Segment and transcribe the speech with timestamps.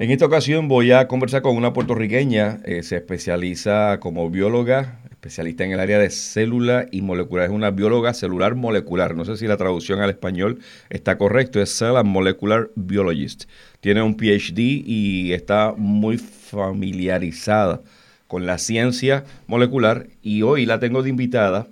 [0.00, 5.64] En esta ocasión voy a conversar con una puertorriqueña, eh, se especializa como bióloga, especialista
[5.64, 7.46] en el área de célula y molecular.
[7.46, 9.16] Es una bióloga celular molecular.
[9.16, 13.46] No sé si la traducción al español está correcto, es Cell Molecular Biologist.
[13.80, 17.80] Tiene un PhD y está muy familiarizada
[18.28, 21.66] con la ciencia molecular y hoy la tengo de invitada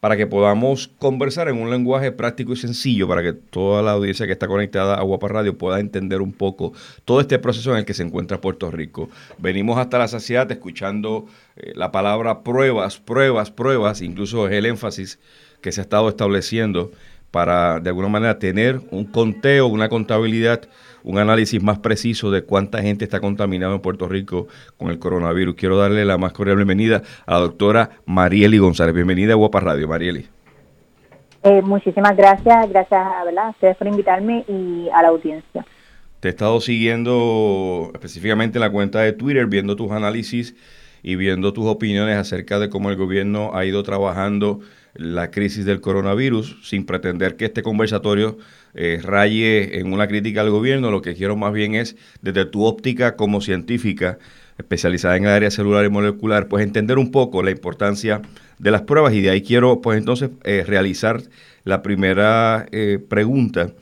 [0.00, 4.26] para que podamos conversar en un lenguaje práctico y sencillo, para que toda la audiencia
[4.26, 6.72] que está conectada a Guapa Radio pueda entender un poco
[7.04, 9.08] todo este proceso en el que se encuentra Puerto Rico.
[9.38, 15.18] Venimos hasta la saciedad escuchando eh, la palabra pruebas, pruebas, pruebas, incluso es el énfasis
[15.60, 16.92] que se ha estado estableciendo
[17.30, 20.62] para de alguna manera tener un conteo, una contabilidad
[21.04, 25.54] un análisis más preciso de cuánta gente está contaminada en Puerto Rico con el coronavirus.
[25.54, 28.94] Quiero darle la más cordial bienvenida a la doctora Marieli González.
[28.94, 30.26] Bienvenida a Guapa Radio, Marieli.
[31.42, 35.64] Eh, muchísimas gracias, gracias a ustedes por invitarme y a la audiencia.
[36.20, 40.56] Te he estado siguiendo específicamente en la cuenta de Twitter, viendo tus análisis
[41.02, 44.58] y viendo tus opiniones acerca de cómo el gobierno ha ido trabajando
[44.94, 48.36] la crisis del coronavirus, sin pretender que este conversatorio
[48.80, 52.64] eh, raye en una crítica al gobierno, lo que quiero más bien es, desde tu
[52.64, 54.20] óptica como científica,
[54.56, 58.22] especializada en el área celular y molecular, pues entender un poco la importancia
[58.60, 61.20] de las pruebas y de ahí quiero pues entonces eh, realizar
[61.64, 63.72] la primera eh, pregunta.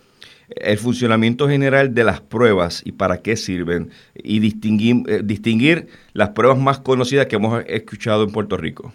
[0.49, 6.59] El funcionamiento general de las pruebas y para qué sirven y distinguir, distinguir las pruebas
[6.59, 8.95] más conocidas que hemos escuchado en Puerto Rico.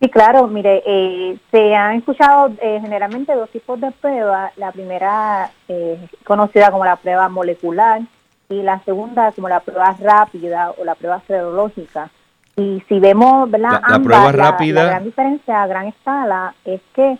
[0.00, 4.50] Sí, claro, mire, eh, se han escuchado eh, generalmente dos tipos de pruebas.
[4.56, 8.00] La primera eh, conocida como la prueba molecular
[8.48, 12.10] y la segunda como la prueba rápida o la prueba serológica.
[12.56, 13.82] Y si vemos ¿verdad?
[13.86, 14.84] La, prueba rápida.
[14.84, 17.18] La, gran diferencia a gran escala es que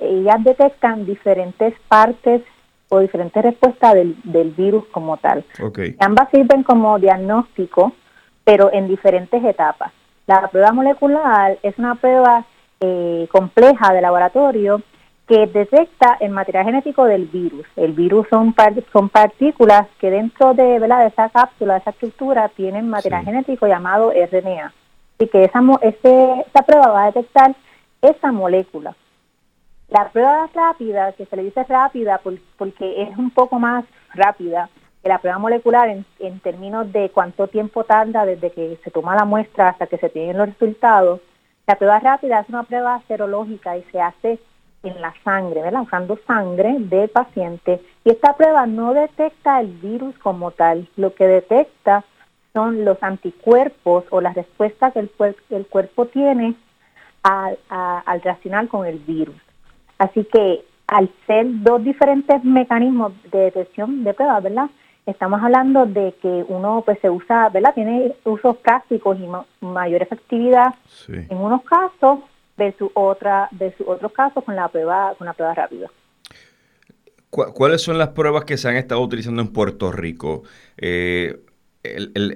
[0.00, 2.42] ellas detectan diferentes partes
[2.88, 5.44] o diferentes respuestas del, del virus como tal.
[5.62, 5.94] Okay.
[6.00, 7.92] Ambas sirven como diagnóstico,
[8.42, 9.92] pero en diferentes etapas.
[10.26, 12.44] La prueba molecular es una prueba
[12.80, 14.82] eh, compleja de laboratorio
[15.28, 17.66] que detecta el material genético del virus.
[17.76, 18.54] El virus son,
[18.92, 24.12] son partículas que dentro de, de esa cápsula, de esa estructura, tienen material genético llamado
[24.12, 24.72] RNA.
[25.18, 27.54] Y que esa, ese, esa prueba va a detectar
[28.02, 28.94] esa molécula.
[29.88, 32.20] La prueba rápida, que se le dice rápida
[32.56, 33.84] porque es un poco más
[34.14, 34.68] rápida,
[35.08, 39.68] la prueba molecular en, términos de cuánto tiempo tarda desde que se toma la muestra
[39.68, 41.20] hasta que se tienen los resultados,
[41.66, 44.38] la prueba rápida es una prueba serológica y se hace
[44.82, 45.82] en la sangre, ¿verdad?
[45.82, 47.80] Usando sangre del paciente.
[48.04, 52.04] Y esta prueba no detecta el virus como tal, lo que detecta
[52.52, 55.00] son los anticuerpos o las respuestas que
[55.50, 56.54] el, cuerpo tiene
[57.22, 59.36] al, al reaccionar con el virus.
[59.98, 64.70] Así que al ser dos diferentes mecanismos de detección de pruebas, ¿verdad?
[65.06, 67.72] Estamos hablando de que uno pues se usa, ¿verdad?
[67.74, 70.74] Tiene usos prácticos y mayor efectividad
[71.08, 72.20] en unos casos
[72.56, 75.88] versus otra versus otros casos con la prueba con la prueba rápida.
[77.30, 80.44] ¿Cuáles son las pruebas que se han estado utilizando en Puerto Rico?
[80.78, 81.38] Eh,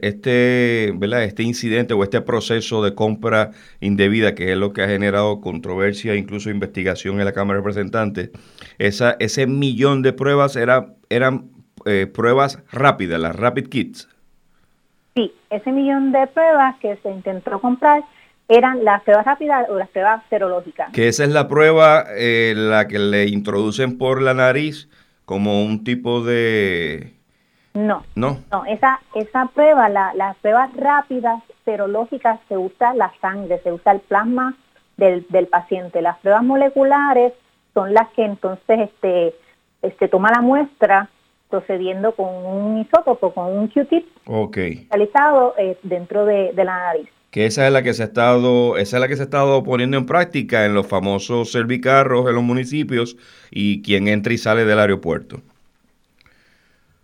[0.02, 1.24] este, ¿verdad?
[1.24, 3.50] este incidente o este proceso de compra
[3.80, 8.30] indebida, que es lo que ha generado controversia, incluso investigación en la Cámara de Representantes,
[8.78, 11.50] esa, ese millón de pruebas era, eran
[11.84, 14.08] eh, pruebas rápidas, las Rapid Kits.
[15.14, 18.02] Sí, ese millón de pruebas que se intentó comprar
[18.48, 20.92] eran las pruebas rápidas o las pruebas serológicas.
[20.92, 24.88] Que esa es la prueba, eh, la que le introducen por la nariz
[25.24, 27.14] como un tipo de...
[27.74, 33.60] No, no, no esa, esa prueba, la, las pruebas rápidas serológicas se usa la sangre,
[33.62, 34.56] se usa el plasma
[34.96, 36.02] del, del paciente.
[36.02, 37.32] Las pruebas moleculares
[37.72, 39.36] son las que entonces este,
[39.82, 41.08] este toma la muestra
[41.50, 44.06] procediendo con un isótopo, con un Q-tip
[44.90, 47.08] realizado eh, dentro de, la nariz.
[47.30, 49.62] Que esa es la que se ha estado, esa es la que se ha estado
[49.62, 53.16] poniendo en práctica en los famosos servicarros en los municipios
[53.50, 55.40] y quien entra y sale del aeropuerto.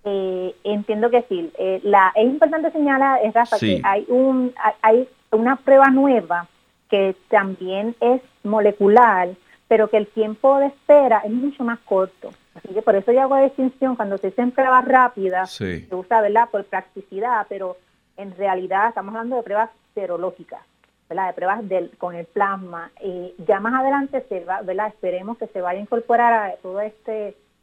[0.04, 1.50] Eh, entiendo que sí.
[1.58, 4.52] Eh, la, es importante señalar, es Rafa, que hay un,
[4.82, 6.48] hay una prueba nueva
[6.88, 9.30] que también es molecular,
[9.68, 12.30] pero que el tiempo de espera es mucho más corto.
[12.56, 16.48] Así que por eso yo hago distinción cuando se dice pruebas rápidas, se usa ¿verdad?
[16.50, 17.76] por practicidad, pero
[18.16, 20.60] en realidad estamos hablando de pruebas serológicas,
[21.08, 21.28] ¿verdad?
[21.28, 22.90] de pruebas del, con el plasma.
[23.02, 24.88] y ya más adelante se va, ¿verdad?
[24.88, 27.12] esperemos que se vaya a incorporar a toda esta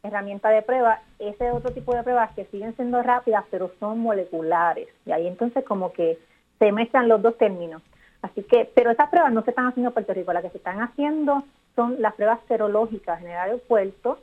[0.03, 4.89] herramienta de prueba ese otro tipo de pruebas que siguen siendo rápidas, pero son moleculares.
[5.05, 6.19] Y ahí entonces como que
[6.59, 7.81] se mezclan los dos términos.
[8.21, 10.57] Así que, pero esas pruebas no se están haciendo en Puerto Rico, las que se
[10.57, 11.43] están haciendo
[11.75, 14.19] son las pruebas serológicas en el aeropuerto,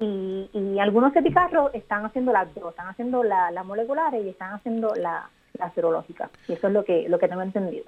[0.00, 5.28] Y, y algunos epicarros están haciendo las están haciendo la moleculares y están haciendo la,
[5.58, 6.30] la serológica.
[6.48, 7.84] Y eso es lo que, lo que tengo entendido.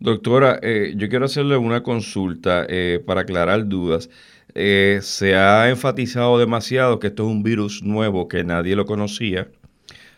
[0.00, 4.10] Doctora, eh, yo quiero hacerle una consulta eh, para aclarar dudas.
[4.54, 9.48] Eh, se ha enfatizado demasiado que esto es un virus nuevo que nadie lo conocía.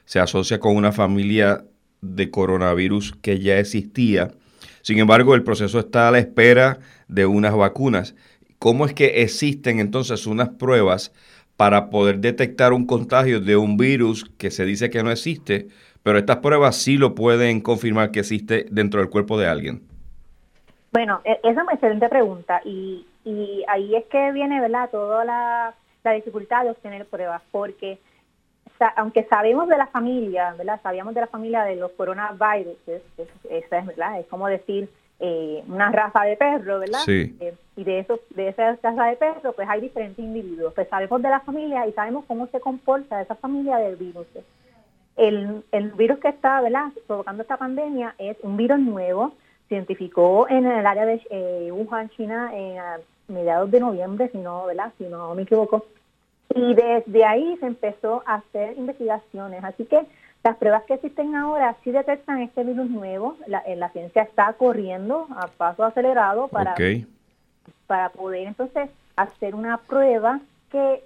[0.05, 1.65] Se asocia con una familia
[2.01, 4.31] de coronavirus que ya existía.
[4.83, 6.79] Sin embargo, el proceso está a la espera
[7.09, 8.15] de unas vacunas.
[8.59, 11.13] ¿Cómo es que existen entonces unas pruebas
[11.57, 15.69] para poder detectar un contagio de un virus que se dice que no existe,
[16.03, 19.83] pero estas pruebas sí lo pueden confirmar que existe dentro del cuerpo de alguien?
[20.93, 23.05] Bueno, e, esa es una excelente pregunta y,
[23.69, 25.75] ahí es que viene, ¿verdad?, toda la,
[26.15, 27.99] dificultad de obtener pruebas, porque
[28.95, 32.77] aunque sabemos de la familia, ¿verdad?, sabíamos de la familia de los coronavirus,
[33.51, 34.89] esa es, ¿verdad?, es como decir
[35.19, 37.01] eh, una raza de perro, ¿verdad?
[37.05, 37.37] Sí.
[37.41, 40.75] Eh, y de esos, de esa raza de perro, pues hay diferentes individuos.
[40.75, 44.27] Pues sabemos de la familia y sabemos cómo se comporta esa familia de virus.
[45.17, 46.93] El, el virus que está ¿verdad?
[47.07, 49.33] provocando esta pandemia es un virus nuevo,
[49.69, 52.99] se identificó en el área de eh, Wuhan, China, en a
[53.29, 54.93] mediados de noviembre, si no, ¿verdad?
[54.99, 55.87] si no me equivoco.
[56.55, 59.65] Y desde ahí se empezó a hacer investigaciones.
[59.65, 60.07] Así que
[60.45, 63.37] las pruebas que existen ahora sí detectan este virus nuevo.
[63.47, 66.75] La, eh, la ciencia está corriendo a paso acelerado para,
[67.87, 70.41] para poder entonces hacer una prueba
[70.71, 71.03] que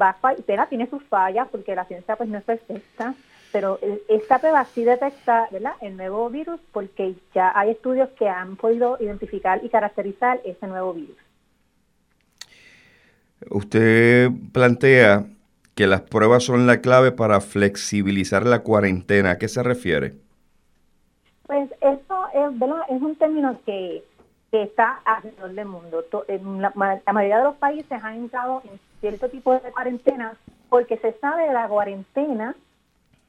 [0.00, 3.14] va a, tiene sus fallas porque la ciencia pues no es perfecta
[3.54, 3.78] pero
[4.08, 5.74] esta prueba sí detecta ¿verdad?
[5.80, 10.92] el nuevo virus porque ya hay estudios que han podido identificar y caracterizar ese nuevo
[10.92, 11.16] virus.
[13.48, 15.24] Usted plantea
[15.74, 19.32] que las pruebas son la clave para flexibilizar la cuarentena.
[19.32, 20.14] ¿A qué se refiere?
[21.46, 22.82] Pues eso es, ¿verdad?
[22.88, 24.02] es un término que,
[24.50, 26.04] que está alrededor del mundo.
[26.60, 26.72] La,
[27.04, 30.34] la, mayoría de los países han entrado en cierto tipo de cuarentena
[30.68, 32.54] porque se sabe de la cuarentena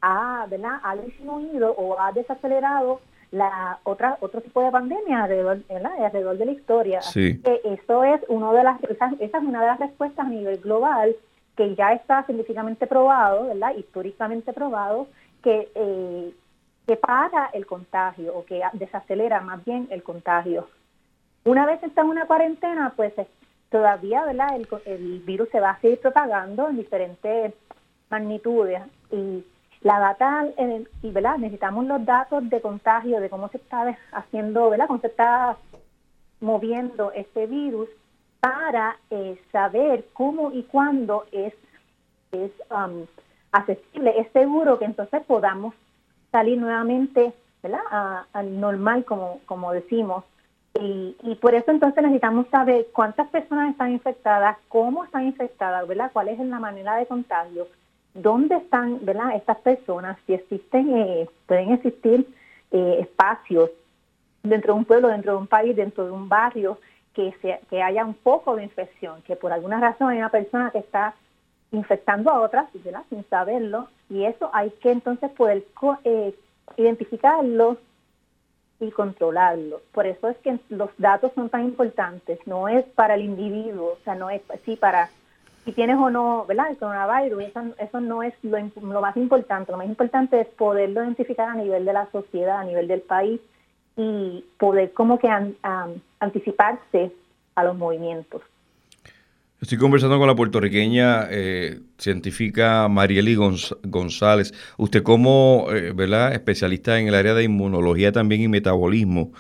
[0.01, 0.79] ha, ¿verdad?
[0.83, 3.01] ha disminuido o ha desacelerado
[3.31, 7.01] la otra otro tipo de pandemia alrededor, alrededor de la historia.
[7.01, 7.41] Sí.
[7.41, 11.15] que eso es uno de las esa, es una de las respuestas a nivel global
[11.55, 15.07] que ya está científicamente probado, históricamente probado
[15.43, 16.33] que eh,
[16.85, 20.67] que para el contagio o que desacelera más bien el contagio.
[21.43, 23.13] Una vez está en una cuarentena, pues
[23.69, 24.55] todavía, ¿verdad?
[24.55, 27.53] El, el virus se va a seguir propagando en diferentes
[28.09, 28.81] magnitudes
[29.11, 29.43] y
[29.81, 30.45] la data,
[31.03, 31.37] y ¿verdad?
[31.37, 34.87] necesitamos los datos de contagio, de cómo se está haciendo, ¿verdad?
[34.87, 35.57] cómo se está
[36.39, 37.87] moviendo este virus
[38.45, 41.51] para eh, saber cómo y cuándo es,
[42.31, 43.07] es um,
[43.51, 45.73] accesible, es seguro que entonces podamos
[46.31, 47.33] salir nuevamente
[47.63, 48.27] ¿verdad?
[48.33, 50.25] al normal, como, como decimos.
[50.79, 56.11] Y, y por eso entonces necesitamos saber cuántas personas están infectadas, cómo están infectadas, ¿verdad?
[56.13, 57.65] cuál es la manera de contagio
[58.13, 59.35] dónde están ¿verdad?
[59.35, 62.27] estas personas, si existen, eh, pueden existir
[62.69, 63.71] eh, espacios
[64.43, 66.77] dentro de un pueblo, dentro de un país, dentro de un barrio,
[67.15, 71.15] que, haya un poco de infección, que por alguna razón hay una persona que está
[71.71, 73.03] infectando a otras ¿verdad?
[73.09, 75.65] sin saberlo, y eso hay que entonces poder
[76.03, 76.35] eh,
[76.77, 77.77] identificarlo
[78.79, 79.81] y controlarlo.
[79.93, 84.03] Por eso es que los datos son tan importantes, no es para el individuo, o
[84.03, 85.09] sea, no es sí para
[85.63, 86.69] si tienes o no, ¿verdad?
[86.69, 89.71] El coronavirus, eso, eso no es lo, más importante.
[89.71, 93.41] Lo más importante es poderlo identificar a nivel de la sociedad, a nivel del país
[93.97, 95.27] y poder como que
[96.19, 97.11] anticiparse
[97.55, 98.41] a los movimientos.
[99.61, 104.53] Estoy conversando con la puertorriqueña eh, científica Marieli González.
[104.77, 106.33] Usted como, eh, ¿verdad?
[106.33, 109.31] Especialista en el área de inmunología también y metabolismo.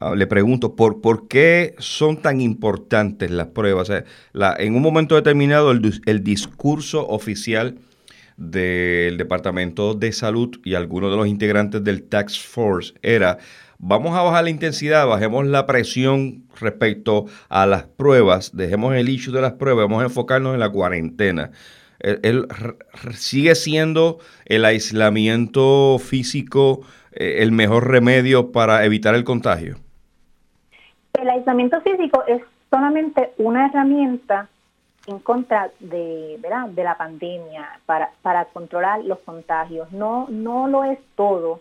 [0.00, 3.90] Ah, le pregunto, ¿por, ¿por qué son tan importantes las pruebas?
[4.58, 7.78] en un momento determinado, el, el discurso oficial
[8.36, 13.38] del Departamento de Salud y algunos de los integrantes del Tax Force era,
[13.86, 19.32] vamos a bajar la intensidad, bajemos la presión respecto a las pruebas, dejemos el issue
[19.32, 21.50] de las pruebas, vamos a enfocarnos en la cuarentena.
[22.00, 22.48] El,
[23.12, 26.80] sigue siendo el aislamiento físico
[27.12, 29.76] eh, el mejor remedio para evitar el contagio?
[31.12, 34.48] El aislamiento físico es solamente una herramienta
[35.06, 36.68] en contra de, ¿verdad?
[36.68, 39.92] de la pandemia para, para controlar los contagios.
[39.92, 41.60] No, no lo es todo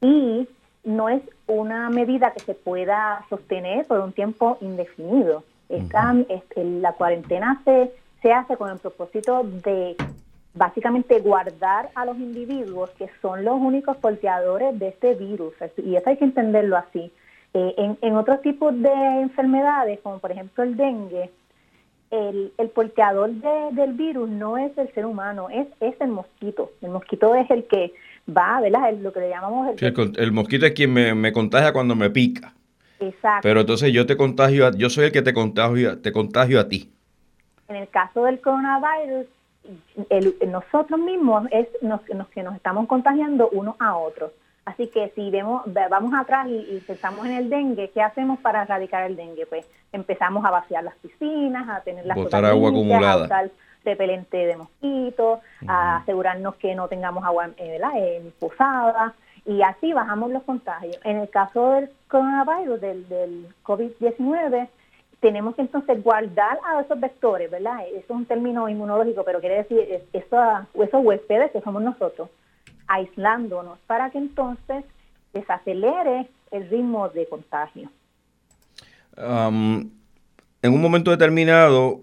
[0.00, 0.48] y
[0.84, 5.44] no es una medida que se pueda sostener por un tiempo indefinido.
[5.68, 6.14] Esta,
[6.56, 9.96] la cuarentena se, se hace con el propósito de
[10.54, 15.54] básicamente guardar a los individuos que son los únicos porteadores de este virus.
[15.76, 17.12] Y eso hay que entenderlo así.
[17.54, 21.30] Eh, en, en otros tipos de enfermedades, como por ejemplo el dengue,
[22.10, 26.70] el, el porteador del virus no es el ser humano, es, es el mosquito.
[26.82, 27.92] El mosquito es el que
[28.28, 28.92] va, ¿verdad?
[28.94, 30.12] lo que le llamamos el...
[30.16, 32.52] el, mosquito es quien me, me, contagia cuando me pica.
[33.00, 33.40] Exacto.
[33.42, 36.90] Pero entonces yo te contagio, yo soy el que te contagio, te contagio a ti.
[37.68, 39.26] En el caso del coronavirus,
[40.08, 44.32] el, nosotros mismos es nos, que nos estamos contagiando uno a otros.
[44.64, 49.04] Así que si vemos, vamos atrás y, pensamos en el dengue, ¿qué hacemos para erradicar
[49.04, 49.46] el dengue?
[49.46, 53.24] Pues empezamos a vaciar las piscinas, a tener las Botar agua acumulada.
[53.24, 53.44] a
[53.84, 59.14] repelente de mosquitos, a asegurarnos que no tengamos agua eh, en posada
[59.46, 60.98] y así bajamos los contagios.
[61.04, 64.68] En el caso del coronavirus, del, del COVID-19,
[65.20, 67.84] tenemos que entonces guardar a esos vectores, ¿verdad?
[67.88, 72.30] Eso es un término inmunológico, pero quiere decir eso, esos huéspedes que somos nosotros
[72.86, 74.84] aislándonos para que entonces
[75.32, 77.88] desacelere el ritmo de contagio.
[79.16, 82.00] en un momento determinado,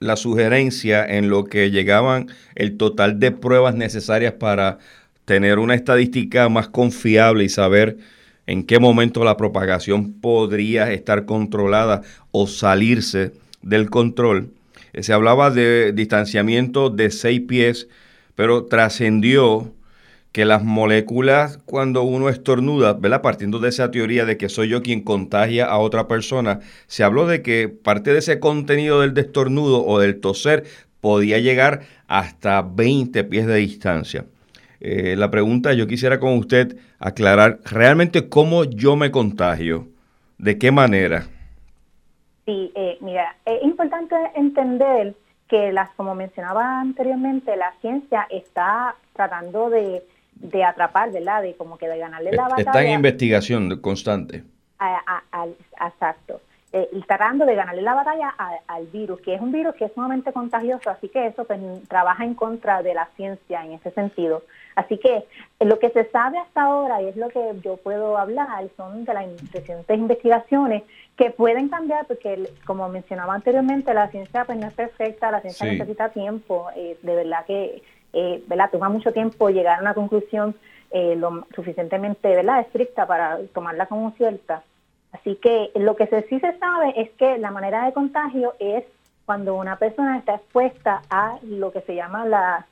[0.00, 4.78] la sugerencia en lo que llegaban el total de pruebas necesarias para
[5.24, 7.98] tener una estadística más confiable y saber
[8.46, 14.50] en qué momento la propagación podría estar controlada o salirse del control.
[14.94, 17.88] Eh, se hablaba de distanciamiento de seis pies,
[18.34, 19.72] pero trascendió
[20.38, 23.22] que las moléculas cuando uno estornuda, ¿verdad?
[23.22, 27.26] Partiendo de esa teoría de que soy yo quien contagia a otra persona, se habló
[27.26, 30.62] de que parte de ese contenido del destornudo o del toser
[31.00, 34.26] podía llegar hasta 20 pies de distancia.
[34.78, 39.88] Eh, la pregunta, yo quisiera con usted aclarar realmente cómo yo me contagio,
[40.38, 41.26] de qué manera.
[42.46, 45.16] Sí, eh, mira, es importante entender
[45.48, 50.00] que, las, como mencionaba anteriormente, la ciencia está tratando de
[50.40, 51.42] de atrapar, ¿verdad?
[51.42, 52.62] De como que de ganarle la batalla.
[52.62, 54.44] Está en investigación constante.
[55.80, 56.40] exacto.
[56.70, 58.28] Eh, tratando de ganarle la batalla
[58.66, 62.24] al virus, que es un virus que es sumamente contagioso, así que eso pues, trabaja
[62.24, 64.42] en contra de la ciencia en ese sentido.
[64.74, 68.18] Así que eh, lo que se sabe hasta ahora, y es lo que yo puedo
[68.18, 70.82] hablar, son de las recientes investigaciones
[71.16, 75.72] que pueden cambiar, porque como mencionaba anteriormente, la ciencia pues, no es perfecta, la ciencia
[75.72, 78.70] necesita tiempo, eh, de verdad que eh, ¿verdad?
[78.70, 80.54] Toma mucho tiempo llegar a una conclusión
[80.90, 82.60] eh, lo suficientemente, ¿verdad?
[82.60, 84.62] Estricta para tomarla como cierta.
[85.12, 88.84] Así que lo que sí se sabe es que la manera de contagio es
[89.24, 92.64] cuando una persona está expuesta a lo que se llama las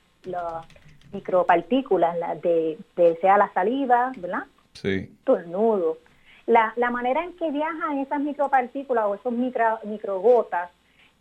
[1.13, 2.77] micropartículas, la de,
[3.21, 4.43] sea la saliva, ¿verdad?
[4.73, 5.15] Sí.
[5.23, 5.97] Tornudo.
[6.47, 10.71] La, la manera en que viajan esas micropartículas o esos micro, microgotas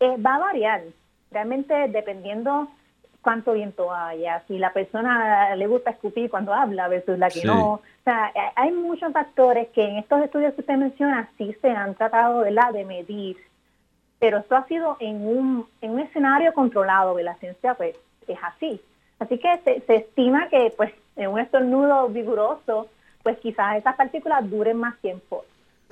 [0.01, 0.83] eh, va a variar.
[1.31, 2.69] Realmente dependiendo
[3.27, 7.73] cuánto viento haya, si la persona le gusta escupir cuando habla versus la que no.
[7.73, 11.97] O sea, hay muchos factores que en estos estudios que usted menciona sí se han
[11.97, 13.37] tratado la de medir,
[14.21, 17.97] pero esto ha sido en un, en un escenario controlado, de la ciencia pues
[18.29, 18.81] es así.
[19.19, 22.87] Así que se, se estima que pues en un estornudo vigoroso,
[23.25, 25.45] pues quizás esas partículas duren más tiempo.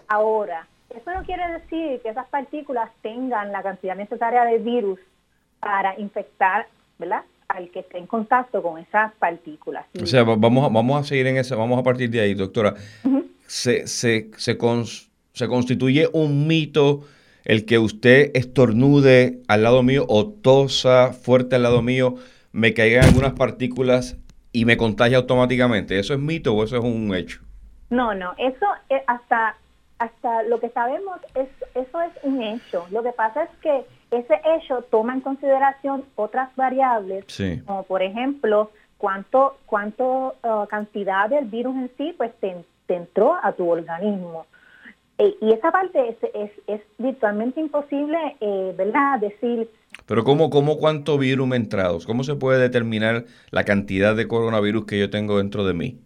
[0.07, 5.01] Ahora, eso no quiere decir que esas partículas tengan la cantidad necesaria de virus
[5.59, 7.23] para infectar ¿verdad?
[7.49, 9.87] Al que esté en contacto con esas partículas.
[10.01, 12.75] O sea, vamos a, vamos a seguir en eso, vamos a partir de ahí, doctora.
[13.47, 14.59] se, se, se,
[15.33, 17.05] se constituye un mito
[17.45, 22.17] el que usted estornude al lado mío o tosa fuerte al lado mío,
[22.53, 24.17] me caigan algunas partículas
[24.53, 25.99] y me contagia automáticamente.
[25.99, 27.41] ¿Eso es mito o eso es un hecho?
[27.91, 29.57] No, no, eso es hasta
[29.99, 32.87] hasta lo que sabemos es eso es un hecho.
[32.91, 33.85] Lo que pasa es que
[34.19, 37.25] ese hecho toma en consideración otras variables,
[37.67, 42.57] como por ejemplo cuánto cuánto uh, cantidad del virus en sí pues te,
[42.89, 44.47] entró a tu organismo.
[45.19, 49.21] Eh, y esa parte es, es, es virtualmente imposible, eh, ¿verdad?
[49.21, 49.71] Decir...
[50.07, 51.99] Pero ¿cómo, ¿cómo cuánto virus me ha entrado?
[52.05, 55.99] ¿Cómo se puede determinar la cantidad de coronavirus que yo tengo dentro de mí?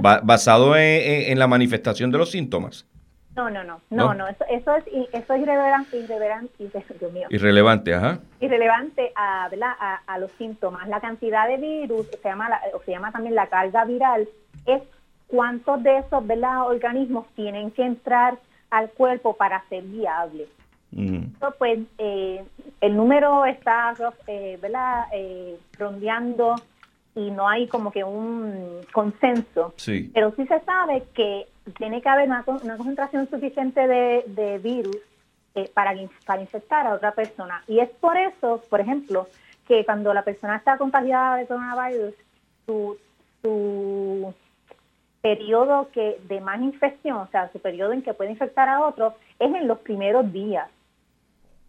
[0.00, 2.86] ¿Basado en, la manifestación de los síntomas?
[3.36, 6.52] No, no, no, no, no, eso, eso es eso es irrelevante, irrelevante,
[7.00, 7.26] Dios mío.
[7.30, 8.20] Irrelevante, ajá.
[8.40, 10.88] Irrelevante a, a, a, los síntomas.
[10.88, 14.28] La cantidad de virus, se llama o se llama también la carga viral,
[14.66, 14.82] es
[15.26, 16.68] cuántos de esos ¿verdad?
[16.68, 18.38] organismos tienen que entrar
[18.70, 20.48] al cuerpo para ser viables.
[20.96, 22.44] Entonces, pues eh,
[22.80, 23.94] el número está
[24.28, 25.06] eh, ¿verdad?
[25.12, 26.54] Eh, rondeando
[27.14, 29.74] y no hay como que un consenso.
[29.76, 30.10] Sí.
[30.12, 31.46] Pero sí se sabe que
[31.78, 34.96] tiene que haber una, concentración suficiente de, virus
[35.54, 35.94] eh, para,
[36.26, 37.62] para infectar a otra persona.
[37.68, 39.28] Y es por eso, por ejemplo,
[39.66, 42.14] que cuando la persona está contagiada de coronavirus,
[42.66, 42.98] su,
[43.42, 44.34] su
[45.22, 49.14] periodo que de más infección, o sea, su periodo en que puede infectar a otro,
[49.38, 50.68] es en los primeros días.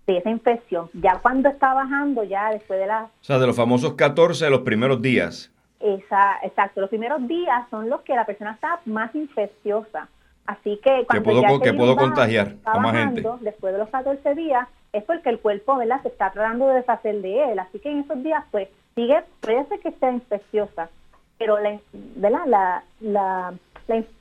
[0.08, 0.90] De esa infección.
[0.94, 3.04] Ya cuando está bajando, ya después de la...
[3.06, 5.52] O sea, de los famosos 14 de los primeros días.
[5.80, 10.08] Esa, exacto, los primeros días son los que la persona está más infecciosa.
[10.46, 13.24] Así que cuando puedo, ya que puedo contagiar a más gente.
[13.42, 16.02] Después de los 14 días, es porque el cuerpo ¿verdad?
[16.04, 17.60] se está tratando de deshacer de él.
[17.60, 20.90] Así que en esos días, pues, sigue, puede ser que esté infecciosa,
[21.38, 22.46] pero la, ¿verdad?
[22.46, 23.54] La, la,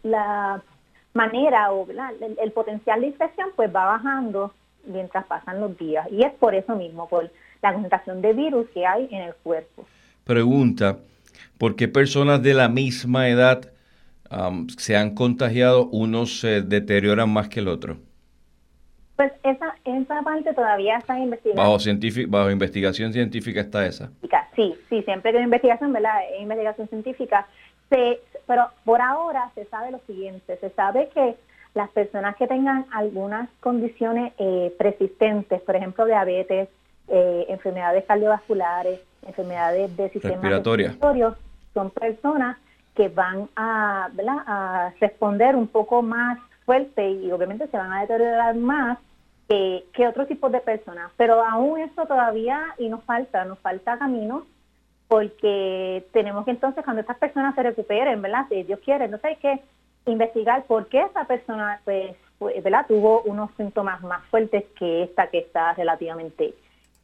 [0.02, 0.62] la,
[1.12, 4.52] manera o el, el, potencial de infección, pues va bajando
[4.86, 6.06] mientras pasan los días.
[6.10, 7.30] Y es por eso mismo, por
[7.62, 9.86] la concentración de virus que hay en el cuerpo.
[10.24, 10.98] Pregunta,
[11.58, 13.70] ¿por qué personas de la misma edad
[14.76, 17.98] se han contagiado, unos se deterioran más que el otro?
[19.16, 21.62] Pues esa, esa parte todavía está investigando.
[21.62, 21.78] Bajo,
[22.28, 24.10] bajo investigación científica está esa.
[24.56, 26.20] Sí, sí, siempre que hay investigación, ¿verdad?
[26.32, 27.46] Es investigación científica.
[27.90, 31.36] Se, pero por ahora se sabe lo siguiente, se sabe que
[31.74, 36.68] las personas que tengan algunas condiciones eh, persistentes, por ejemplo, diabetes,
[37.08, 41.36] eh, enfermedades cardiovasculares, enfermedades de sistema respiratorio,
[41.74, 42.56] son personas
[42.94, 44.08] que van a,
[44.46, 48.98] a responder un poco más fuerte y obviamente se van a deteriorar más
[49.48, 51.10] que, que otros tipos de personas.
[51.16, 54.46] Pero aún eso todavía y nos falta, nos falta camino
[55.08, 58.46] porque tenemos que entonces cuando estas personas se recuperen, ¿verdad?
[58.48, 59.62] Si Dios quiere, entonces hay que
[60.06, 62.14] investigar por qué esa persona pues,
[62.62, 62.86] ¿verdad?
[62.86, 66.54] tuvo unos síntomas más fuertes que esta que está relativamente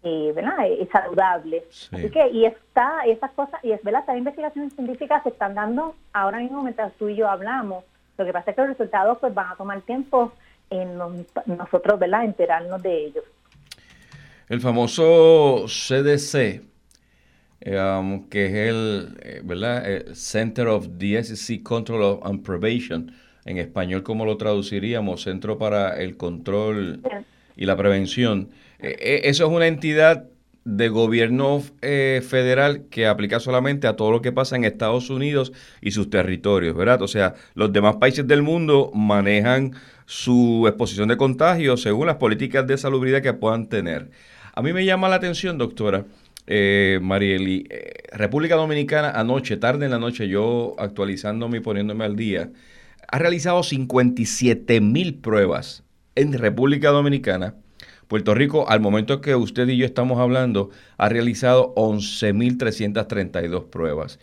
[0.03, 0.67] eh, ¿verdad?
[0.67, 1.65] Es saludable.
[1.93, 5.95] Así que, y está, esas cosas, y es verdad, estas investigaciones científicas se están dando
[6.15, 7.85] ahora mismo mientras tú y yo hablamos.
[8.17, 10.33] Lo que pasa es que los resultados pues van a tomar tiempo
[10.71, 13.25] en nosotros, ¿verdad?, enterarnos de ellos.
[14.49, 16.63] El famoso CDC,
[17.67, 19.91] um, que es el, eh, ¿verdad?
[19.91, 23.13] el Center of DSC Control and Prevention,
[23.45, 25.23] en español, ¿cómo lo traduciríamos?
[25.23, 27.01] Centro para el Control
[27.57, 28.51] y la Prevención.
[28.79, 30.27] Eh, eso es una entidad
[30.65, 35.53] de gobierno eh, federal que aplica solamente a todo lo que pasa en Estados Unidos
[35.81, 37.01] y sus territorios, ¿verdad?
[37.03, 39.73] O sea, los demás países del mundo manejan
[40.05, 44.11] su exposición de contagio según las políticas de salubridad que puedan tener.
[44.55, 46.05] A mí me llama la atención, doctora
[46.53, 52.17] eh, Marieli, eh, República Dominicana anoche, tarde en la noche, yo actualizándome y poniéndome al
[52.17, 52.51] día,
[53.09, 55.85] ha realizado 57 mil pruebas
[56.17, 57.55] en República Dominicana
[58.11, 64.19] Puerto Rico, al momento que usted y yo estamos hablando, ha realizado 11.332 pruebas.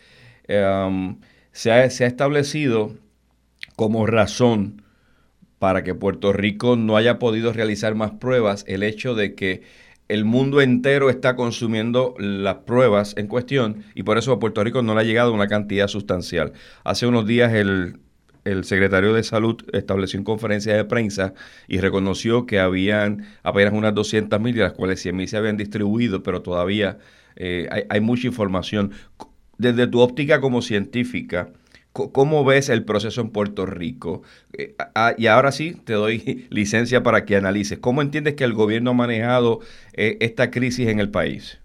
[0.46, 1.16] Em,
[1.52, 2.92] se, ha, se ha establecido
[3.76, 4.82] como razón
[5.58, 9.62] para que Puerto Rico no haya podido realizar más pruebas el hecho de que
[10.08, 14.82] el mundo entero está consumiendo las pruebas en cuestión y por eso a Puerto Rico
[14.82, 16.52] no le ha llegado una cantidad sustancial.
[16.84, 18.00] Hace unos días el
[18.50, 21.34] el secretario de Salud estableció en conferencia de prensa
[21.66, 25.56] y reconoció que habían apenas unas 200 mil, de las cuales 100 mil se habían
[25.56, 26.98] distribuido, pero todavía
[27.36, 28.92] eh, hay, mucha información.
[29.58, 31.50] Desde tu óptica como científica,
[32.12, 34.22] ¿cómo ves el proceso en Puerto Rico?
[34.52, 34.74] Eh,
[35.16, 37.78] y ahora sí, te doy licencia para que analices.
[37.78, 39.60] ¿Cómo entiendes que el gobierno ha manejado
[39.94, 41.60] eh, esta crisis en el país?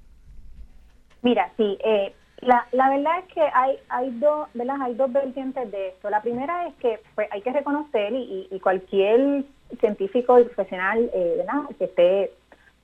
[1.22, 4.76] Mira, sí, eh, la, la verdad es que hay hay dos ¿verdad?
[4.82, 6.10] hay dos vertientes de esto.
[6.10, 9.46] La primera es que pues, hay que reconocer y, y cualquier
[9.80, 11.64] científico y profesional eh, ¿verdad?
[11.78, 12.32] que esté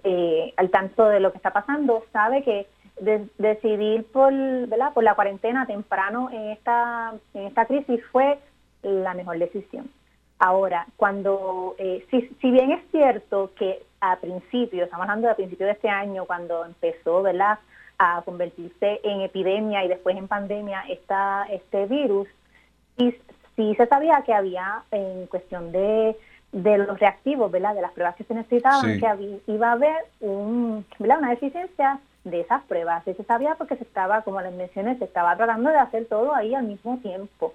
[0.04, 2.68] eh, al tanto de lo que está pasando sabe que
[3.38, 4.94] decidir por ¿verdad?
[4.94, 8.40] por la cuarentena temprano en esta en esta crisis fue
[8.82, 9.90] la mejor decisión.
[10.40, 15.36] Ahora, cuando eh, si, si bien es cierto que a principio, estamos hablando de a
[15.36, 17.60] principio de este año, cuando empezó, ¿verdad?
[17.98, 22.30] a convertirse en epidemia y después en pandemia esta, este virus,
[22.98, 23.14] y
[23.58, 26.16] sí se sabía que había en cuestión de,
[26.54, 27.76] de los reactivos, ¿verdad?
[27.76, 31.20] de las pruebas que se necesitaban, que iba a haber un, ¿verdad?
[31.20, 33.08] una deficiencia de esas pruebas.
[33.08, 36.34] Y se sabía porque se estaba, como les mencioné, se estaba tratando de hacer todo
[36.34, 37.54] ahí al mismo tiempo.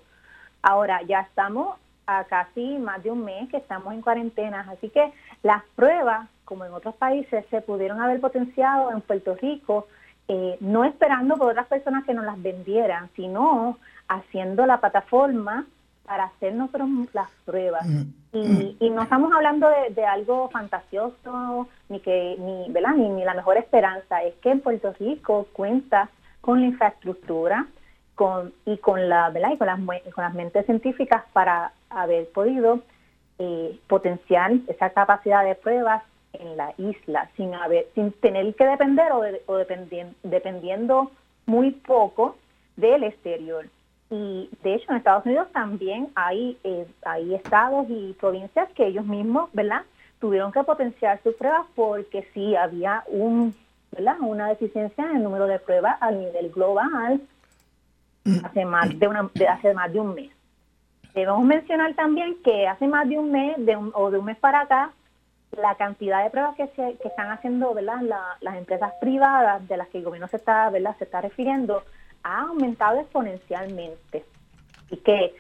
[0.63, 5.13] Ahora ya estamos a casi más de un mes que estamos en cuarentena, así que
[5.43, 9.87] las pruebas, como en otros países, se pudieron haber potenciado en Puerto Rico
[10.27, 15.67] eh, no esperando por otras personas que nos las vendieran, sino haciendo la plataforma
[16.07, 17.87] para hacer nosotros las pruebas.
[17.87, 18.03] Mm.
[18.33, 22.95] Y, y no estamos hablando de, algo fantasioso, ni que ni, ¿verdad?
[22.95, 27.67] Ni, ni, la mejor esperanza, es que en Puerto Rico cuenta con la infraestructura
[28.15, 29.53] con, y con la ¿verdad?
[29.53, 32.81] Y con las, con las mentes científicas para haber podido
[33.39, 39.11] eh, potenciar esa capacidad de pruebas en la isla sin haber, sin tener que depender
[39.13, 39.57] o,
[40.23, 41.11] dependiendo,
[41.47, 42.37] muy poco
[42.77, 43.67] del exterior.
[44.11, 49.07] Y de hecho en Estados Unidos también hay, eh, hay estados y provincias que ellos
[49.07, 49.83] mismos, ¿verdad?
[50.25, 53.55] tuvieron que potenciar sus pruebas porque sí había un,
[53.93, 54.17] ¿verdad?
[54.21, 57.21] una deficiencia en el número de pruebas a nivel global
[58.43, 60.33] hace más de, una, de hace más de un mes.
[61.15, 64.63] Debemos mencionar también que hace más de un mes de o de un mes para
[64.63, 64.93] acá,
[65.59, 68.01] la cantidad de pruebas que, se, que están haciendo ¿verdad?
[68.41, 70.97] las empresas privadas de las que el gobierno se está, ¿verdad?
[70.97, 71.83] se está refiriendo
[72.25, 74.25] ha aumentado exponencialmente.
[74.91, 75.35] Y que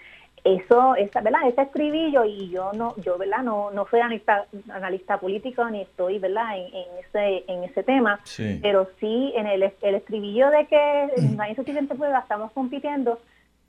[0.44, 1.49] eso, esa, ¿verdad?
[1.49, 3.42] Ese escribillo, y yo no, yo, ¿verdad?
[3.42, 6.59] No, no soy analista, analista político ni estoy, ¿verdad?
[6.59, 8.20] En, ese, en ese tema,
[8.61, 13.20] pero sí en el, el escribillo de que no hay suficiente prueba, estamos compitiendo,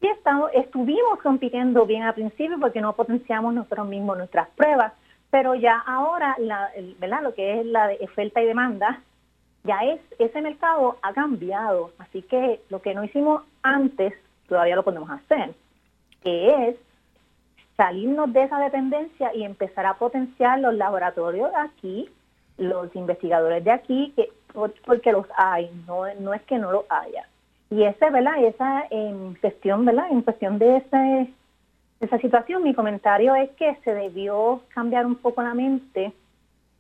[0.01, 4.91] sí estamos, estuvimos compitiendo bien al principio porque no potenciamos nosotros mismos nuestras pruebas,
[5.31, 7.23] pero ya ahora, la, ¿verdad?
[7.23, 9.01] Lo que es la de oferta y demanda,
[9.65, 14.13] ya es, ese mercado ha cambiado, así que lo que no hicimos antes,
[14.47, 15.53] todavía lo podemos hacer
[16.25, 16.75] que es
[17.77, 22.09] salirnos de esa dependencia y empezar a potenciar los laboratorios de aquí,
[22.57, 24.29] los investigadores de aquí, que
[24.85, 27.27] porque los hay, no, no es que no los haya.
[27.69, 28.43] Y ese, ¿verdad?
[28.43, 30.07] esa en cuestión, ¿verdad?
[30.09, 30.77] En cuestión de
[31.99, 36.13] esa situación, mi comentario es que se debió cambiar un poco la mente,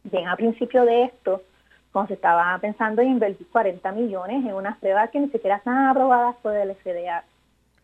[0.03, 1.41] bien a principio de esto,
[1.95, 5.85] cuando se estaba pensando en invertir 40 millones en unas pruebas que ni siquiera están
[5.85, 7.23] aprobadas por el FDA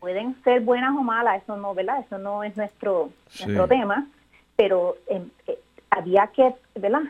[0.00, 2.00] pueden ser buenas o malas, eso no, ¿verdad?
[2.04, 3.08] Eso no es nuestro,
[3.40, 4.06] nuestro tema,
[4.54, 7.04] pero em, eh, había que, ¿verdad?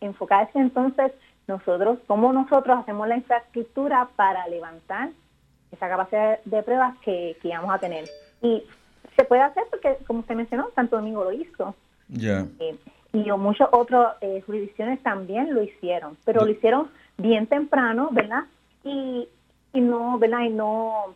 [0.00, 1.12] Enfocarse entonces
[1.46, 5.10] nosotros, cómo nosotros hacemos la infraestructura para levantar
[5.70, 8.08] esa capacidad de pruebas que, que íbamos a tener.
[8.40, 8.62] Y
[9.16, 11.74] se puede hacer porque, como usted mencionó, Santo Domingo lo hizo.
[12.08, 12.46] Ya.
[12.58, 12.74] Eh,
[13.26, 18.44] y muchas otras eh, jurisdicciones también lo hicieron, pero lo hicieron bien temprano, ¿verdad?
[18.84, 19.28] Y,
[19.72, 20.42] y no, ¿verdad?
[20.42, 21.14] Y no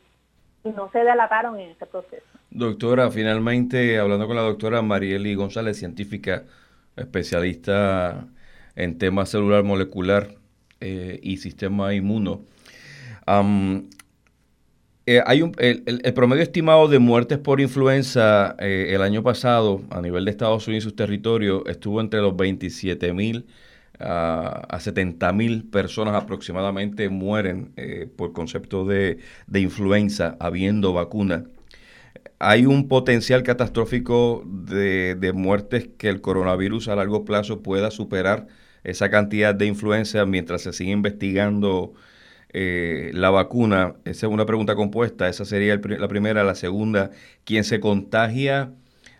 [0.64, 2.22] y no se delataron en ese proceso.
[2.50, 6.44] Doctora, finalmente, hablando con la doctora Marieli González, científica
[6.96, 8.26] especialista
[8.76, 10.28] en temas celular molecular
[10.80, 12.42] eh, y sistema inmuno.
[15.06, 19.82] Eh, hay un, el, el, promedio estimado de muertes por influenza eh, el año pasado
[19.90, 23.46] a nivel de Estados Unidos y sus territorios estuvo entre los 27 mil
[24.02, 29.18] a, a 70 mil personas aproximadamente mueren eh, por concepto de,
[29.54, 31.44] influenza habiendo vacuna.
[32.38, 38.48] Hay un potencial catastrófico de, muertes que el coronavirus a largo plazo pueda superar
[38.84, 41.92] esa cantidad de influenza mientras se sigue investigando
[42.52, 43.94] eh, la vacuna.
[44.04, 45.28] Esa es una pregunta compuesta.
[45.28, 46.44] Esa sería la primera.
[46.44, 47.10] La segunda,
[47.44, 48.72] quien se contagia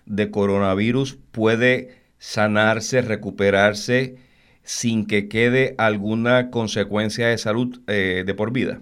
[0.06, 4.16] de coronavirus puede sanarse, recuperarse
[4.62, 8.80] sin que quede alguna consecuencia de salud eh, de por vida?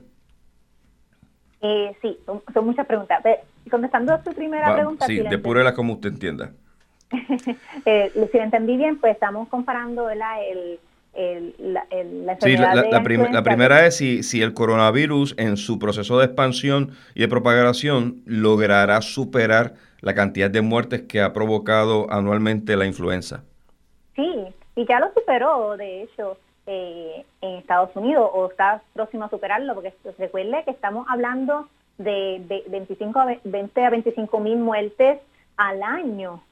[1.62, 3.22] Eh, sí, son, muchas preguntas.
[3.70, 5.06] Contestando a su primera pregunta.
[5.06, 6.52] Sí, si depúrela como usted entienda.
[7.84, 10.20] eh, si lo entendí bien, pues estamos comparando el,
[11.14, 16.18] el, la, la, sí, la, la, primera es si, si el coronavirus en su proceso
[16.18, 22.76] de expansión y de propagación logrará superar la cantidad de muertes que ha provocado anualmente
[22.76, 23.42] la influenza.
[24.16, 24.46] Sí,
[24.76, 29.74] y ya lo superó, de hecho, eh, en Estados Unidos o está próximo a superarlo,
[29.74, 31.68] porque recuerde que estamos hablando
[31.98, 35.18] de, 25 a 20 a 25 mil muertes
[35.56, 36.42] al año.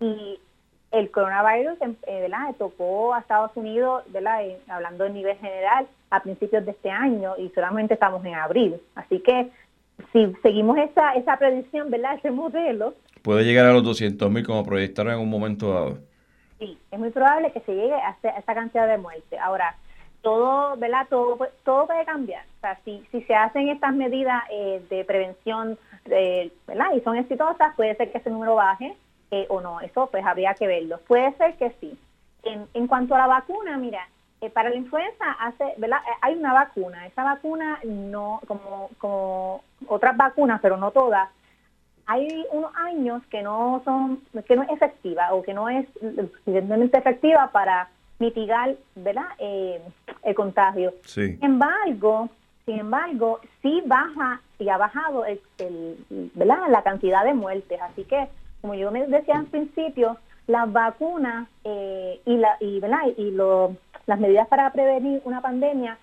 [0.00, 0.38] Y
[0.94, 2.54] el coronavirus eh, ¿verdad?
[2.58, 4.44] tocó a Estados Unidos, ¿verdad?
[4.44, 8.76] Eh, hablando de nivel general, a principios de este año y solamente estamos en abril.
[8.94, 9.50] Así que
[10.12, 12.16] si seguimos esa, esa predicción, ¿verdad?
[12.16, 12.94] ese modelo.
[13.22, 15.98] Puede llegar a los 200 mil como proyectaron en un momento dado
[16.64, 19.38] sí, es muy probable que se llegue a, esa cantidad de muerte.
[19.38, 19.76] Ahora,
[20.22, 21.06] todo, ¿verdad?
[21.08, 22.44] Todo, todo puede cambiar.
[22.58, 26.92] O sea, si, si se hacen estas medidas eh, de prevención, ¿verdad?
[26.96, 28.94] Y son exitosas, puede ser que ese número baje
[29.34, 29.80] eh, o no.
[29.80, 30.98] Eso pues habría que verlo.
[31.06, 31.98] Puede ser que sí.
[32.42, 34.06] En, en cuanto a la vacuna, mira,
[34.40, 35.98] eh, para la influenza hace, ¿verdad?
[36.20, 37.06] Hay una vacuna.
[37.06, 41.28] Esa vacuna no, como, como otras vacunas, pero no todas,
[42.06, 46.98] hay unos años que no son, que no es efectiva o que no es suficientemente
[46.98, 49.26] efectiva para mitigar, ¿verdad?
[49.38, 49.80] Eh,
[50.22, 50.92] el contagio.
[51.04, 52.28] Sin embargo,
[52.66, 55.40] sin embargo, sí baja y ha bajado el,
[56.34, 56.68] ¿verdad?
[56.68, 57.80] la cantidad de muertes.
[57.80, 58.28] Así que,
[58.64, 65.42] como yo me decía al principio, las vacunas eh, y, las medidas para prevenir una
[65.42, 65.98] pandemia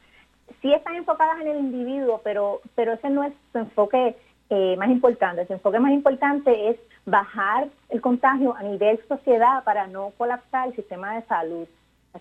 [0.62, 4.16] sí están enfocadas en el individuo, pero, ese no es su enfoque
[4.52, 9.88] eh, más importante, el enfoque más importante es bajar el contagio a nivel sociedad para
[9.88, 11.68] no colapsar el sistema de salud.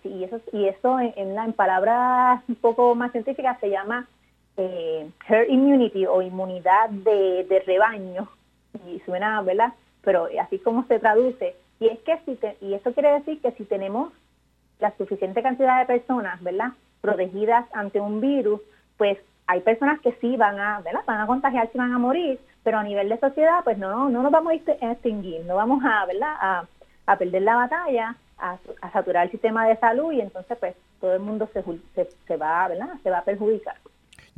[0.05, 0.24] Y
[0.68, 4.09] eso, en, la, en palabras un poco más científicas se llama
[4.57, 8.26] eh, herd immunity o inmunidad de, rebaño.
[8.88, 9.74] Y suena, ¿verdad?
[10.02, 13.64] Pero así como se traduce, Y es que si y eso quiere decir que si
[13.64, 14.12] tenemos
[14.80, 16.72] la suficiente cantidad de personas, ¿verdad?
[17.00, 18.60] Protegidas ante un virus,
[18.96, 21.00] pues hay personas que sí van a, ¿verdad?
[21.06, 24.30] Van a contagiarse, van a morir, pero a nivel de sociedad, pues no, no nos
[24.30, 26.66] vamos a extinguir, no vamos a, ¿verdad?
[27.06, 28.58] A, perder la batalla, a,
[28.92, 32.90] saturar el sistema de salud y entonces pues todo el mundo se, va, ¿verdad?
[33.02, 33.74] Se va a perjudicar.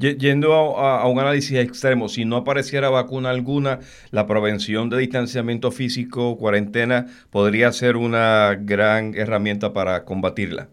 [0.03, 3.79] Yendo a, un análisis extremo, si no apareciera vacuna alguna,
[4.11, 10.67] la prevención de distanciamiento físico, cuarentena, podría ser una gran herramienta para combatirla.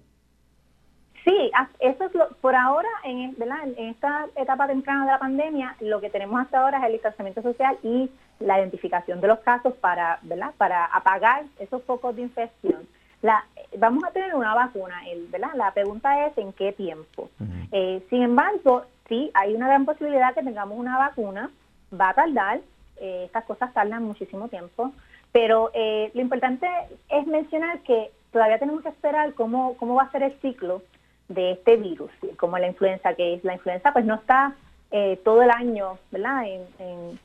[1.24, 3.36] Sí, eso es lo, por ahora, en,
[3.78, 7.44] en esta etapa temprana de la pandemia, lo que tenemos hasta ahora es el distanciamiento
[7.44, 10.54] social y la identificación de los casos para, ¿verdad?
[10.58, 12.88] para apagar esos focos de infección.
[13.22, 13.46] La,
[13.78, 15.50] vamos a tener una vacuna, ¿verdad?
[15.56, 17.30] La pregunta es en qué tiempo.
[17.72, 21.52] Eh, sin embargo, sí, hay una gran posibilidad que tengamos una vacuna,
[22.00, 22.62] va a tardar,
[22.98, 24.93] eh, estas cosas tardan muchísimo tiempo,
[25.32, 26.67] pero eh, lo importante
[27.10, 30.82] es mencionar que todavía tenemos que esperar cómo, cómo va a ser el ciclo
[31.28, 34.56] de este virus, como la influenza, que es la influenza pues no está
[35.24, 36.45] todo el año, ¿verdad?
[36.48, 37.19] En,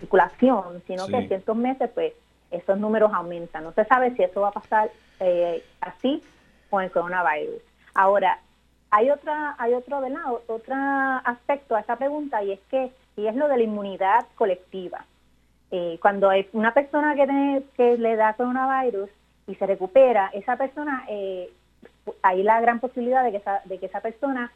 [0.00, 2.12] circulación, sino que en ciertos meses pues
[2.50, 3.64] esos números aumentan.
[3.64, 6.22] No se sabe si eso va a pasar eh, así
[6.70, 7.62] con el coronavirus.
[7.94, 8.38] Ahora,
[8.96, 10.22] hay otra, hay otro, ¿verdad?
[10.46, 10.74] otro
[11.24, 15.04] aspecto a esta pregunta y es que y es lo de la inmunidad colectiva.
[15.70, 19.10] Eh, cuando hay una persona que, tiene, que le da coronavirus
[19.48, 21.50] y se recupera, esa persona, eh,
[22.22, 24.52] hay la gran posibilidad de que esa, de que esa persona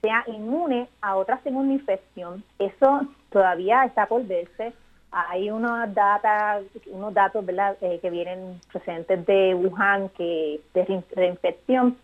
[0.00, 2.44] sea inmune a otra segunda infección.
[2.58, 4.72] Eso todavía está por verse
[5.16, 7.44] hay unos data, unos datos.
[7.80, 11.96] Eh, que vienen procedentes de Wuhan que de reinfección,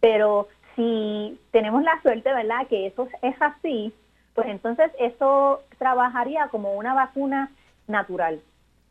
[0.00, 3.92] pero si tenemos la suerte, ¿verdad?, que eso es así,
[4.34, 7.50] pues entonces eso trabajaría como una vacuna
[7.86, 8.40] natural,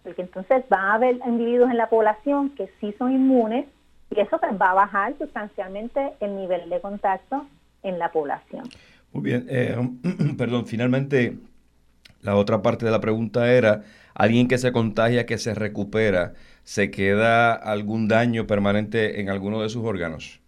[0.04, 3.66] porque entonces van a haber individuos en la población que sí son inmunes
[4.12, 7.46] y eso pues, va a bajar sustancialmente el nivel de contacto
[7.84, 8.70] en la población.
[9.12, 9.76] Muy bien, eh,
[10.38, 11.38] perdón, finalmente
[12.22, 16.92] la otra parte de la pregunta era, alguien que se contagia, que se recupera, ¿se
[16.92, 20.42] queda algún daño permanente en alguno de sus órganos?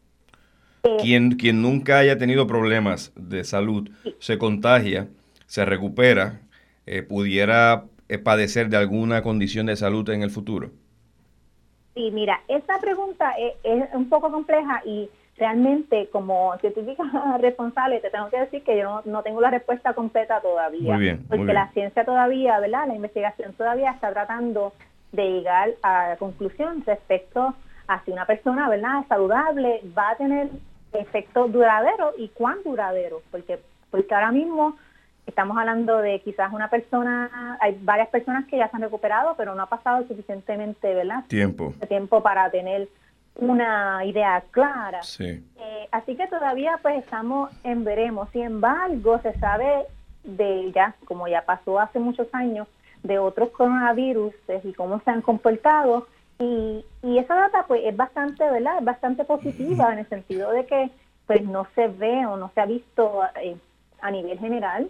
[0.83, 3.89] Eh, quien, quien nunca haya tenido problemas de salud,
[4.19, 5.07] se contagia,
[5.45, 6.41] se recupera,
[6.85, 10.71] eh, pudiera eh, padecer de alguna condición de salud en el futuro.
[11.93, 17.03] Sí, mira, esa pregunta es un poco compleja y realmente como científica
[17.39, 21.19] responsable te tengo que decir que yo no, tengo la respuesta completa todavía.
[21.27, 22.87] porque la ciencia todavía, ¿verdad?
[22.87, 24.73] La investigación todavía está tratando
[25.11, 27.53] de llegar a la conclusión respecto
[27.87, 29.03] a si una persona, ¿verdad?
[29.09, 30.49] Saludable va a tener
[30.93, 33.59] efecto duradero y cuán duradero, porque
[33.91, 34.77] porque ahora mismo
[35.27, 39.53] estamos hablando de quizás una persona, hay varias personas que ya se han recuperado, pero
[39.53, 41.25] no ha pasado suficientemente, ¿verdad?
[41.27, 41.73] Tiempo.
[41.87, 42.87] Tiempo para tener
[43.35, 45.01] una idea clara.
[45.19, 48.29] Eh, así que todavía pues estamos en veremos.
[48.31, 49.85] Sin embargo, se sabe
[50.23, 52.67] de ya, como ya pasó hace muchos años,
[53.03, 56.07] de otros coronavirus y cómo se han comportado.
[56.41, 56.83] Y,
[57.17, 58.79] esa data pues es bastante, ¿verdad?
[58.79, 60.89] Es bastante positiva en el sentido de que
[61.27, 63.55] pues no se ve o no se ha visto eh,
[64.01, 64.89] a nivel general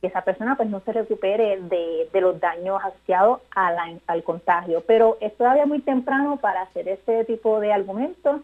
[0.00, 4.82] que esa persona pues no se recupere de, de los daños asociados al contagio.
[4.86, 8.40] Pero es todavía muy temprano para hacer ese tipo de argumentos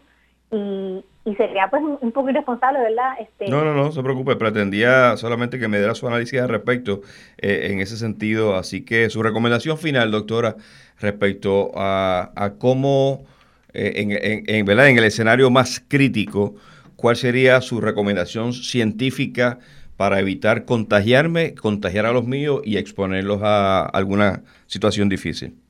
[0.51, 3.13] y, y sería pues un poco irresponsable, ¿verdad?
[3.19, 7.01] Este, no, no, no, se preocupe, pretendía solamente que me diera su análisis al respecto
[7.37, 10.55] eh, en ese sentido, así que su recomendación final, doctora,
[10.99, 13.25] respecto a, a cómo,
[13.73, 14.89] eh, en, en, ¿verdad?
[14.89, 16.55] en el escenario más crítico,
[16.95, 19.59] ¿cuál sería su recomendación científica?
[19.97, 25.60] para evitar contagiarme, contagiar a los míos y exponerlos a alguna situación difícil?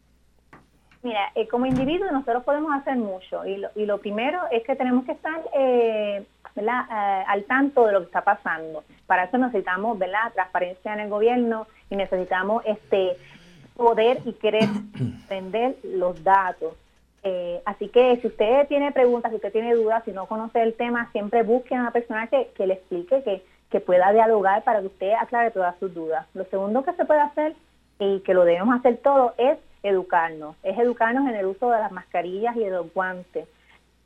[1.04, 4.76] Mira, eh, como individuo nosotros podemos hacer mucho y lo, y lo primero es que
[4.76, 6.24] tenemos que estar eh,
[6.56, 8.84] eh, al tanto de lo que está pasando.
[9.08, 10.32] Para eso necesitamos ¿verdad?
[10.34, 13.18] transparencia en el gobierno y necesitamos este
[13.76, 14.64] poder y querer
[15.00, 16.76] entender los datos.
[17.66, 21.10] así que si usted tiene preguntas, si usted tiene dudas, si no conoce el tema,
[21.12, 24.88] siempre busque a una persona que, que le explique, que que pueda dialogar para que
[24.88, 26.28] usted aclare todas sus dudas.
[26.34, 27.56] Lo segundo que se puede hacer
[28.00, 31.92] y que lo debemos hacer todo es educarnos, es educarnos en el uso de las
[31.92, 33.48] mascarillas y de los guantes.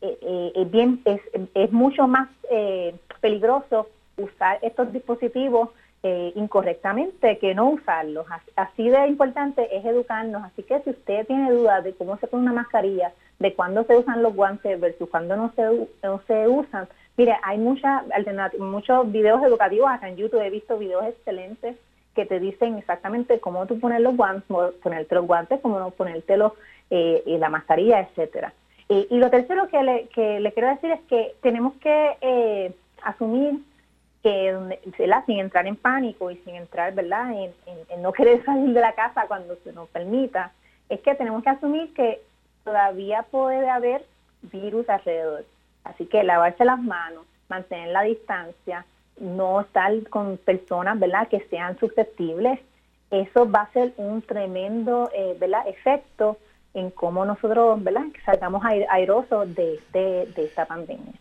[0.01, 1.21] Eh, eh, es, bien, es,
[1.53, 5.69] es mucho más eh, peligroso usar estos dispositivos
[6.35, 8.27] incorrectamente que no usarlos.
[8.55, 10.43] Así de importante es educarnos.
[10.43, 13.97] Así que si usted tiene dudas de cómo se pone una mascarilla, de cuándo se
[13.97, 15.63] usan los guantes versus cuándo no se,
[16.03, 18.03] no se usan, Mire, hay mucha
[18.59, 21.77] muchos videos educativos acá en YouTube, he visto videos excelentes
[22.15, 24.47] que te dicen exactamente cómo tú poner los guantes,
[24.81, 26.53] ponerte los guantes, cómo no ponértelos
[26.89, 28.53] eh, la mascarilla, etcétera.
[28.87, 32.73] Y, lo tercero que le, que le quiero decir es que tenemos que eh,
[33.03, 33.59] asumir
[34.21, 34.79] que
[35.27, 39.25] sin entrar en pánico y sin entrar verdad en, no querer salir de la casa
[39.27, 40.51] cuando se nos permita
[40.89, 42.21] es que tenemos que asumir que
[42.63, 44.03] todavía puede haber
[44.41, 45.45] virus alrededor.
[45.83, 48.85] Así que lavarse las manos mantener la distancia
[49.19, 52.59] no estar con personas verdad que sean susceptibles
[53.11, 56.37] eso va a ser un tremendo eh, verdad efecto
[56.73, 59.99] en cómo nosotros verdad salgamos airosos de, este,
[60.35, 61.13] de esta pandemia.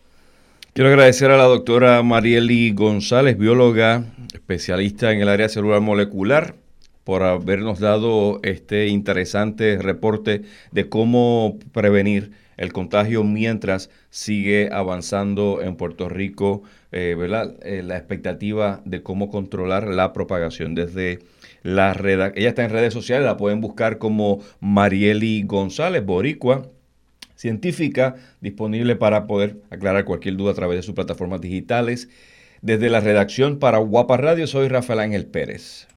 [0.73, 4.03] Quiero agradecer a la doctora Marieli González, bióloga,
[4.33, 6.57] especialista en el área celular molecular,
[7.05, 15.77] por habernos dado este interesante reporte de cómo prevenir el contagio mientras sigue avanzando en
[15.77, 16.63] Puerto Rico,
[16.93, 17.55] eh, ¿verdad?
[17.63, 21.21] Eh, la expectativa de cómo controlar la propagación desde
[21.63, 22.33] la red.
[22.37, 26.69] Ella está en redes sociales, la pueden buscar como Marieli González, boricua,
[27.35, 32.09] científica disponible para poder aclarar cualquier duda a través de sus plataformas digitales.
[32.63, 35.89] Desde la redacción para Guapa Radio soy Rafael Ángel Pérez.